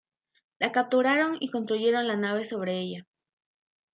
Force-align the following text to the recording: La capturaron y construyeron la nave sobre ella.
La 0.57 0.71
capturaron 0.71 1.37
y 1.39 1.51
construyeron 1.51 2.07
la 2.07 2.15
nave 2.17 2.43
sobre 2.43 2.79
ella. 2.79 3.05